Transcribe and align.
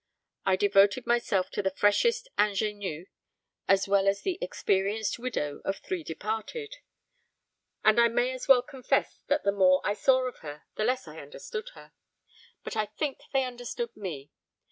I 0.47 0.55
devoted 0.55 1.05
myself 1.05 1.51
to 1.51 1.61
the 1.61 1.69
freshest 1.77 2.27
ingenue 2.35 3.05
as 3.67 3.87
well 3.87 4.07
as 4.07 4.23
the 4.23 4.39
experienced 4.41 5.19
widow 5.19 5.61
of 5.63 5.77
three 5.77 6.03
departed; 6.03 6.77
and 7.83 7.99
I 8.01 8.07
may 8.07 8.31
as 8.31 8.47
well 8.47 8.63
confess 8.63 9.21
that 9.27 9.43
the 9.43 9.51
more 9.51 9.79
I 9.83 9.93
saw 9.93 10.27
of 10.27 10.39
her, 10.39 10.63
the 10.75 10.85
less 10.85 11.07
I 11.07 11.19
understood 11.21 11.69
her. 11.75 11.91
But 12.63 12.75
I 12.75 12.87
think 12.87 13.19
they 13.31 13.43
understood 13.43 13.95
me. 13.95 14.31